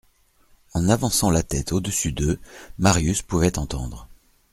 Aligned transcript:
En 0.73 0.89
avançant 0.89 1.29
la 1.29 1.43
tête 1.43 1.73
au-dessus 1.73 2.11
d'eux, 2.11 2.39
Marius 2.79 3.21
pouvait 3.21 3.59
entendre. 3.59 4.07